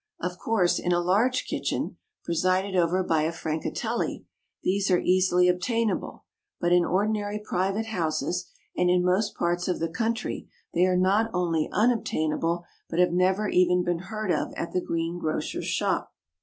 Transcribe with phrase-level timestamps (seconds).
[0.19, 4.25] Of course, in a large kitchen, presided over by a Francatelli,
[4.63, 6.25] these are easily obtainable;
[6.59, 11.29] but in ordinary private houses, and in most parts of the country, they are not
[11.35, 16.11] only unobtainable but have never even been heard of at the greengrocer's shop.